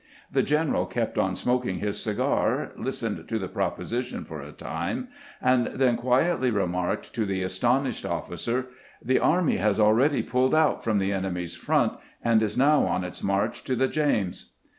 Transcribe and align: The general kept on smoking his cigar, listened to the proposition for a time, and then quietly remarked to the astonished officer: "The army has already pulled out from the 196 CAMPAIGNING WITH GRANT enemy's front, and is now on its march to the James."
The 0.31 0.41
general 0.41 0.87
kept 0.87 1.19
on 1.19 1.35
smoking 1.35 1.75
his 1.77 2.01
cigar, 2.01 2.71
listened 2.75 3.27
to 3.27 3.37
the 3.37 3.47
proposition 3.47 4.25
for 4.25 4.41
a 4.41 4.51
time, 4.51 5.09
and 5.39 5.67
then 5.67 5.95
quietly 5.95 6.49
remarked 6.49 7.13
to 7.13 7.23
the 7.23 7.43
astonished 7.43 8.03
officer: 8.03 8.65
"The 9.05 9.19
army 9.19 9.57
has 9.57 9.79
already 9.79 10.23
pulled 10.23 10.55
out 10.55 10.83
from 10.83 10.97
the 10.97 11.09
196 11.11 11.55
CAMPAIGNING 11.63 11.79
WITH 11.79 11.91
GRANT 11.91 11.91
enemy's 11.93 12.19
front, 12.19 12.33
and 12.33 12.41
is 12.41 12.57
now 12.57 12.87
on 12.91 13.03
its 13.03 13.21
march 13.21 13.63
to 13.65 13.75
the 13.75 13.87
James." 13.87 14.53